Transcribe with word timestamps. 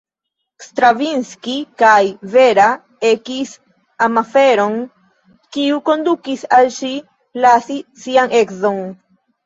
Stravinski 0.67 1.53
kaj 1.81 1.99
Vera 2.37 2.65
ekis 3.11 3.53
amaferon 4.09 4.83
kiu 5.55 5.81
kondukis 5.93 6.51
al 6.61 6.75
ŝi 6.81 6.95
lasi 7.47 7.83
sian 8.05 8.39
edzon. 8.45 8.87